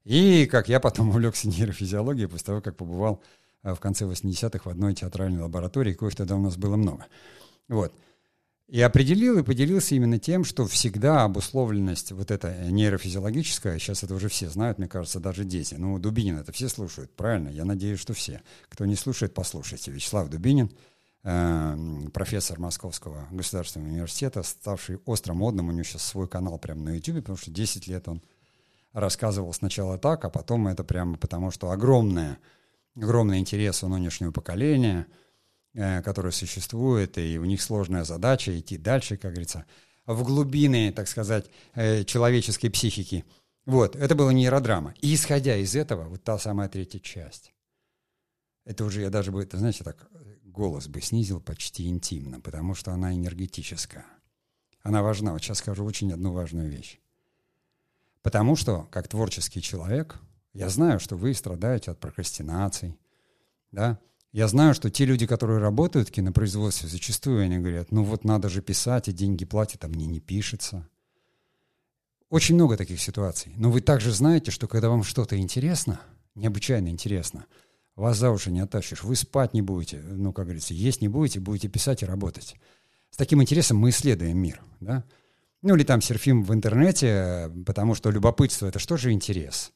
[0.05, 3.21] И как я потом увлекся нейрофизиологией после того, как побывал
[3.63, 7.05] в конце 80-х в одной театральной лаборатории, коих тогда у нас было много.
[7.67, 7.93] Вот.
[8.67, 14.29] И определил и поделился именно тем, что всегда обусловленность вот эта нейрофизиологическая, сейчас это уже
[14.29, 15.75] все знают, мне кажется, даже дети.
[15.75, 17.49] Ну, Дубинин это все слушают, правильно?
[17.49, 18.41] Я надеюсь, что все.
[18.69, 19.91] Кто не слушает, послушайте.
[19.91, 20.71] Вячеслав Дубинин–
[21.23, 25.67] Эм, профессор Московского государственного университета, ставший остро модным.
[25.67, 28.21] У него сейчас свой канал прямо на YouTube, потому что 10 лет он
[28.93, 32.37] рассказывал сначала так, а потом это прямо потому, что огромное,
[33.01, 35.07] огромный интерес у нынешнего поколения,
[35.73, 39.65] э, которое существует, и у них сложная задача идти дальше, как говорится,
[40.05, 43.25] в глубины, так сказать, э, человеческой психики.
[43.65, 44.93] Вот, это была нейродрама.
[45.01, 47.53] И исходя из этого, вот та самая третья часть.
[48.65, 50.09] Это уже я даже бы, знаете, так
[50.43, 54.05] голос бы снизил почти интимно, потому что она энергетическая.
[54.81, 55.33] Она важна.
[55.33, 56.99] Вот сейчас скажу очень одну важную вещь.
[58.21, 60.19] Потому что, как творческий человек,
[60.53, 62.97] я знаю, что вы страдаете от прокрастинаций,
[63.71, 63.99] да,
[64.31, 68.47] я знаю, что те люди, которые работают в кинопроизводстве, зачастую они говорят, ну вот надо
[68.49, 70.87] же писать, и деньги платят, а мне не пишется.
[72.29, 73.53] Очень много таких ситуаций.
[73.55, 75.99] Но вы также знаете, что когда вам что-то интересно,
[76.35, 77.45] необычайно интересно–
[77.99, 79.03] вас за уши не оттащишь.
[79.03, 82.55] Вы спать не будете, ну, как говорится, есть не будете, будете писать и работать.
[83.11, 85.03] С таким интересом мы исследуем мир, да?
[85.61, 89.73] Ну, или там серфим в интернете, потому что любопытство— это что же интерес?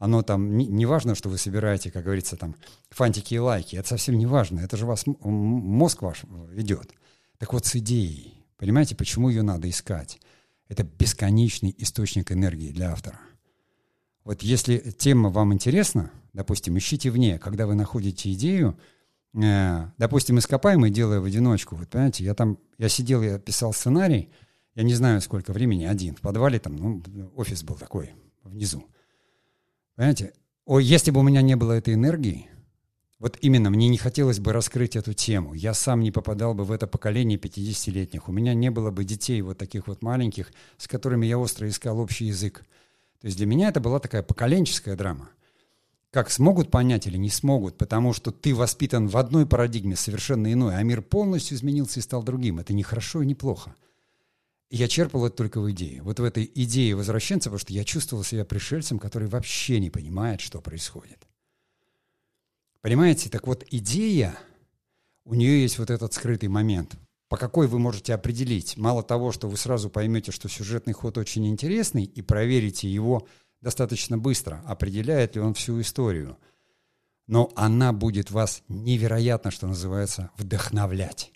[0.00, 2.56] Оно там, не, не важно, что вы собираете, как говорится, там,
[2.88, 3.76] фантики и лайки.
[3.76, 4.60] Это совсем не важно.
[4.60, 6.94] Это же вас, мозг ваш ведет.
[7.36, 8.42] Так вот, с идеей.
[8.56, 10.18] Понимаете, почему ее надо искать?
[10.68, 13.20] Это бесконечный источник энергии для автора.
[14.24, 18.78] Вот если тема вам интересна, допустим, ищите вне, когда вы находите идею,
[19.34, 24.30] э, допустим, ископаемый делая в одиночку, вот понимаете, я там, я сидел, я писал сценарий,
[24.74, 27.02] я не знаю, сколько времени, один, в подвале там, ну,
[27.36, 28.86] офис был такой, внизу.
[30.00, 30.32] Понимаете,
[30.64, 32.48] о, если бы у меня не было этой энергии,
[33.18, 35.52] вот именно мне не хотелось бы раскрыть эту тему.
[35.52, 38.26] Я сам не попадал бы в это поколение 50-летних.
[38.26, 41.98] У меня не было бы детей вот таких вот маленьких, с которыми я остро искал
[41.98, 42.60] общий язык.
[43.20, 45.28] То есть для меня это была такая поколенческая драма.
[46.10, 50.76] Как смогут понять или не смогут, потому что ты воспитан в одной парадигме, совершенно иной,
[50.76, 52.58] а мир полностью изменился и стал другим.
[52.58, 53.74] Это не хорошо и не плохо.
[54.70, 56.02] Я черпал это только в идее.
[56.02, 60.40] Вот в этой идее возвращенца, потому что я чувствовал себя пришельцем, который вообще не понимает,
[60.40, 61.26] что происходит.
[62.80, 63.28] Понимаете?
[63.28, 64.38] Так вот, идея,
[65.24, 66.96] у нее есть вот этот скрытый момент–
[67.30, 68.76] по какой вы можете определить.
[68.76, 73.26] Мало того, что вы сразу поймете, что сюжетный ход очень интересный, и проверите его
[73.60, 76.36] достаточно быстро, определяет ли он всю историю.
[77.28, 81.32] Но она будет вас невероятно, что называется, вдохновлять.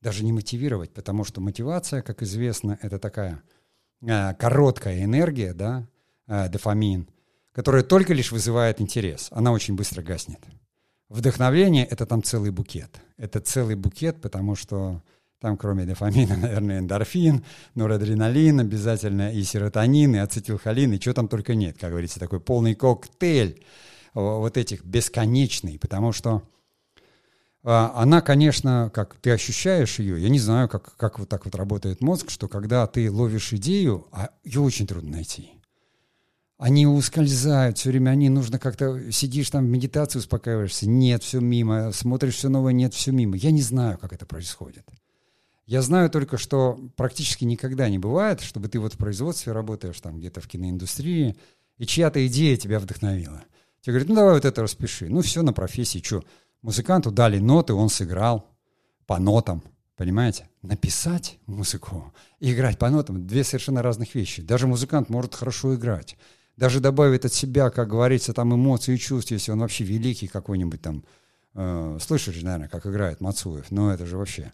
[0.00, 3.42] Даже не мотивировать, потому что мотивация, как известно, это такая
[4.00, 5.86] э, короткая энергия, да,
[6.26, 7.08] э, дофамин,
[7.52, 9.28] которая только лишь вызывает интерес.
[9.32, 10.40] Она очень быстро гаснет.
[11.08, 13.00] Вдохновление— это там целый букет.
[13.16, 15.02] Это целый букет, потому что
[15.40, 21.54] там кроме дофамина, наверное, эндорфин, норадреналин обязательно, и серотонин, и ацетилхолин, и что там только
[21.54, 23.62] нет, как говорится, такой полный коктейль
[24.14, 26.42] вот этих бесконечный, потому что
[27.74, 32.00] она, конечно, как ты ощущаешь ее, я не знаю, как, как вот так вот работает
[32.00, 35.52] мозг, что когда ты ловишь идею, а ее очень трудно найти–
[36.58, 41.92] они ускользают все время, они нужно как-то, сидишь там в медитации, успокаиваешься, нет, все мимо,
[41.92, 43.36] смотришь все новое, нет, все мимо.
[43.36, 44.84] Я не знаю, как это происходит.
[45.66, 50.18] Я знаю только, что практически никогда не бывает, чтобы ты вот в производстве работаешь, там
[50.18, 51.36] где-то в киноиндустрии,
[51.76, 53.44] и чья-то идея тебя вдохновила.
[53.80, 55.08] Тебе говорят, ну давай вот это распиши.
[55.08, 56.24] Ну все на профессии, что?
[56.62, 58.46] Музыканту дали ноты, он сыграл
[59.06, 59.62] по нотам,
[59.96, 60.48] понимаете?
[60.62, 64.42] Написать музыку и играть по нотам– две совершенно разных вещи.
[64.42, 66.16] Даже музыкант может хорошо играть
[66.58, 70.82] даже добавит от себя, как говорится, там эмоции и чувства, если он вообще великий какой-нибудь
[70.82, 71.04] там.
[71.54, 74.52] Э, слышишь, наверное, как играет Мацуев, но это же вообще...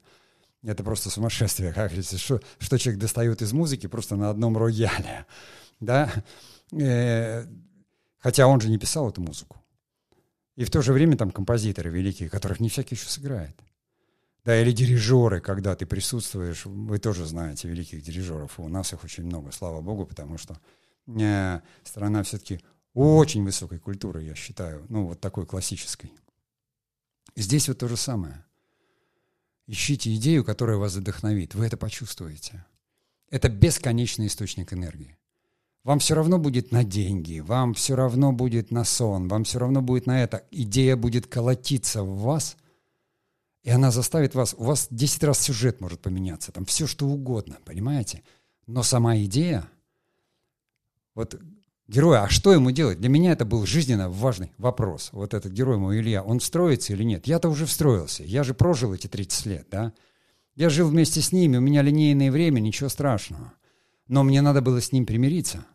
[0.62, 5.26] Это просто сумасшествие, как говорится, что, что человек достает из музыки просто на одном рояле,
[5.80, 6.10] да?
[6.72, 7.46] Э,
[8.18, 9.56] хотя он же не писал эту музыку.
[10.56, 13.56] И в то же время там композиторы великие, которых не всякий еще сыграет.
[14.44, 19.24] Да, или дирижеры, когда ты присутствуешь, вы тоже знаете великих дирижеров, у нас их очень
[19.24, 20.58] много, слава богу, потому что
[21.06, 22.60] э, страна все-таки
[22.92, 26.12] очень высокой культуры, я считаю, ну вот такой классической.
[27.34, 28.44] Здесь вот то же самое.
[29.66, 32.66] Ищите идею, которая вас вдохновит, вы это почувствуете.
[33.30, 35.16] Это бесконечный источник энергии.
[35.84, 39.82] Вам все равно будет на деньги, вам все равно будет на сон, вам все равно
[39.82, 40.42] будет на это.
[40.50, 42.56] Идея будет колотиться в вас,
[43.62, 44.54] и она заставит вас...
[44.56, 48.22] У вас 10 раз сюжет может поменяться, там все что угодно, понимаете?
[48.66, 49.68] Но сама идея,
[51.14, 51.38] вот
[51.86, 52.98] героя, а что ему делать?
[52.98, 55.10] Для меня это был жизненно важный вопрос.
[55.12, 57.26] Вот этот герой мой Илья, он встроится или нет?
[57.26, 59.92] Я-то уже встроился, я же прожил эти 30 лет, да?
[60.54, 63.52] Я жил вместе с ними, у меня линейное время, ничего страшного.
[64.08, 65.66] Но мне надо было с ним примириться.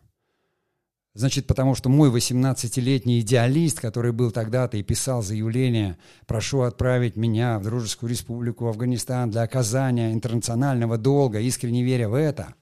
[1.20, 7.58] Значит, потому что мой 18-летний идеалист, который был тогда-то и писал заявление «Прошу отправить меня
[7.58, 12.54] в Дружескую Республику Афганистан для оказания интернационального долга, искренне веря в это»,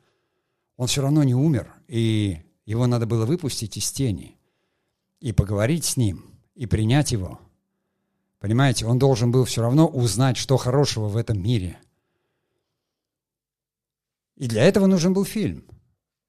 [0.77, 4.37] он все равно не умер, и его надо было выпустить из тени
[5.21, 6.25] и поговорить с ним,
[6.57, 7.39] и принять его.
[8.41, 11.79] Понимаете, он должен был все равно узнать, что хорошего в этом мире.
[14.35, 15.63] И для этого нужен был фильм.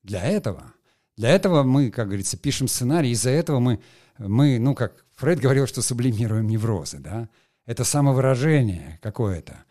[0.04, 0.76] Для этого.
[1.20, 3.82] Для этого мы, как говорится, пишем сценарий, из-за этого мы,
[4.18, 7.28] мы, ну, как Фрейд говорил, что сублимируем неврозы, да?
[7.66, 9.66] Это самовыражение какое-то.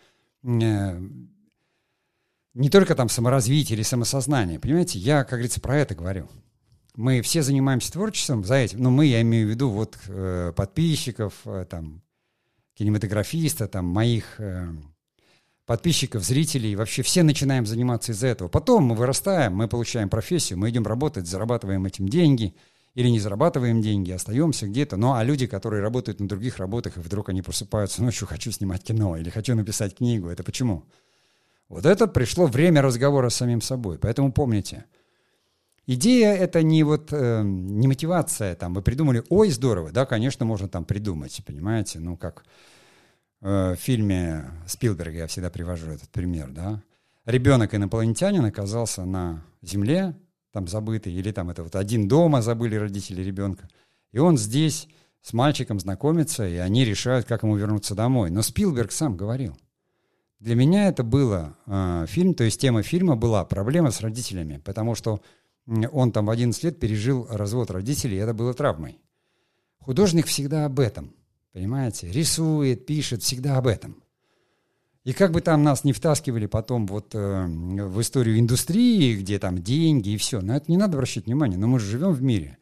[0.44, 1.00] Э,
[2.52, 4.98] не только там саморазвитие или самосознание, понимаете?
[4.98, 6.28] Я, как говорится, про это говорю
[6.96, 11.32] мы все занимаемся творчеством за этим, ну, мы, я имею в виду вот э, подписчиков,
[11.44, 12.02] э, там,
[12.74, 14.40] кинематографиста, там, моих
[15.68, 18.48] подписчиков, зрителей, вообще все начинаем заниматься из-за этого.
[18.48, 22.54] Потом мы вырастаем, мы получаем профессию, мы идем работать, зарабатываем этим деньги,
[22.94, 24.96] или не зарабатываем деньги, остаемся где-то.
[24.96, 28.82] Ну, а люди, которые работают на других работах, и вдруг они просыпаются ночью, хочу снимать
[28.82, 30.84] кино, или хочу написать книгу, это почему?
[31.68, 33.98] Вот это пришло время разговора с самим собой.
[33.98, 34.86] Поэтому помните–
[35.90, 40.68] Идея это не вот э, не мотивация, там вы придумали, ой, здорово, да, конечно, можно
[40.68, 42.44] там придумать, понимаете, ну как
[43.40, 46.82] в фильме Спилберга я всегда привожу этот пример, да,
[47.24, 50.16] ребенок инопланетянин оказался на Земле,
[50.52, 53.68] там забытый, или там это вот один дома забыли родители ребенка,
[54.12, 54.88] и он здесь
[55.22, 58.30] с мальчиком знакомится, и они решают, как ему вернуться домой.
[58.30, 59.56] Но Спилберг сам говорил,
[60.40, 64.94] для меня это было э, фильм, то есть тема фильма была проблема с родителями, потому
[64.94, 65.20] что
[65.66, 68.98] он там в 11 лет пережил развод родителей, и это было травмой.
[69.80, 71.12] Художник всегда об этом,
[71.52, 72.10] понимаете?
[72.10, 74.02] Рисует, пишет, всегда об этом.
[75.04, 79.62] И как бы там нас не втаскивали потом вот э, в историю индустрии, где там
[79.62, 82.58] деньги и все, на это не надо обращать внимание, но мы же живем в мире.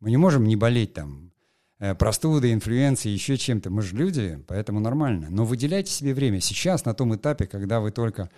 [0.00, 1.30] Мы не можем не болеть там
[1.78, 3.68] э, простудой, инфлюенцией, еще чем-то.
[3.68, 5.26] Мы же люди, поэтому нормально.
[5.28, 8.30] Но выделяйте себе время сейчас, на том этапе, когда вы только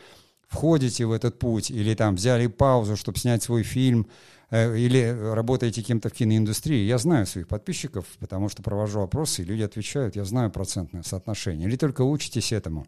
[0.48, 4.08] входите в этот путь, или там взяли паузу, чтобы снять свой фильм,
[4.52, 6.84] или работаете кем-то в киноиндустрии.
[6.84, 11.66] Я знаю своих подписчиков, потому что провожу опросы, и люди отвечают, я знаю процентное соотношение.
[11.66, 12.86] Или только учитесь этому.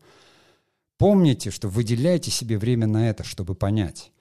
[0.98, 4.12] Помните, что выделяйте себе время на это, чтобы понять.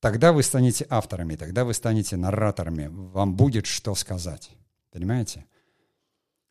[0.00, 2.88] Тогда вы станете авторами, тогда вы станете нарраторами.
[2.90, 4.50] Вам будет что сказать.
[4.90, 5.44] Понимаете?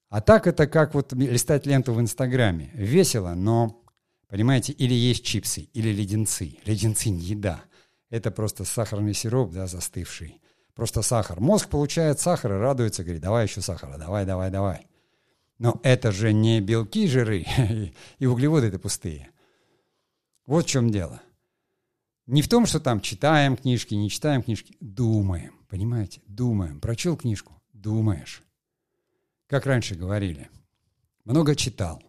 [0.10, 2.70] А так это как вот листать ленту в Инстаграме.
[2.74, 3.84] Весело, но,
[4.28, 6.58] понимаете, или есть чипсы, или леденцы.
[6.66, 7.64] Леденцы не еда.
[8.12, 10.40] Это просто сахарный сироп, да, застывший.
[10.76, 11.40] Просто сахар.
[11.40, 14.88] Мозг получает сахар и радуется, говорит, давай еще сахара, давай, давай, давай.
[15.58, 17.46] Но это же не белки, жиры
[18.20, 19.32] и углеводы это пустые.
[20.46, 21.22] Вот в чем дело.
[22.28, 24.76] Не в том, что там читаем книжки, не читаем книжки.
[24.80, 26.22] Думаем, понимаете?
[26.28, 26.82] Думаем.
[26.82, 27.62] Прочел книжку?
[27.72, 28.44] Думаешь.
[29.48, 30.50] Как раньше говорили.
[31.24, 32.04] Много читал.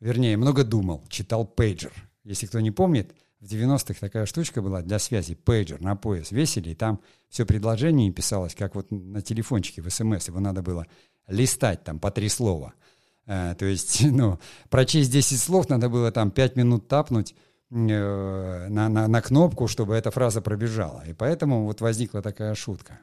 [0.00, 1.04] Вернее, много думал.
[1.08, 1.92] Читал пейджер.
[2.24, 3.14] Если кто не помнит,
[3.46, 5.34] в 90-х такая штучка была для связи.
[5.34, 10.28] Пейджер на пояс весили, и там все предложение писалось, как вот на телефончике в СМС.
[10.28, 10.86] Его надо было
[11.28, 12.74] листать там по три слова–
[13.26, 14.38] Э, то есть, ну,
[14.70, 17.34] прочесть 10 слов надо было там 5 минут тапнуть
[17.70, 21.02] э, на, на, на кнопку, чтобы эта фраза пробежала.
[21.06, 23.00] И поэтому вот возникла такая шутка.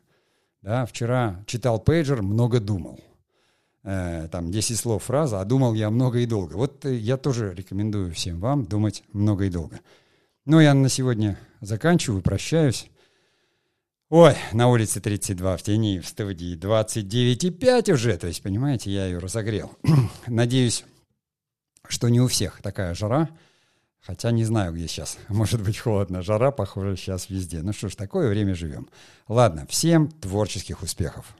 [0.61, 2.99] Да, вчера читал пейджер, много думал.
[3.83, 6.53] Э, там 10 слов фраза, а думал я много и долго.
[6.53, 9.79] Вот я тоже рекомендую всем вам думать много и долго.
[10.45, 12.89] Ну, я на сегодня заканчиваю, прощаюсь.
[14.09, 18.17] Ой, на улице 32, в тени, в студии 29,5 уже.
[18.17, 19.71] То есть, понимаете, я ее разогрел.
[20.27, 20.83] Надеюсь,
[21.87, 23.29] что не у всех такая жара.
[24.01, 25.17] Хотя не знаю, где сейчас.
[25.29, 26.21] Может быть, холодно.
[26.21, 27.61] Жара, похоже, сейчас везде.
[27.61, 28.89] Ну что ж, такое время живем.
[29.29, 31.37] Ладно, всем творческих успехов.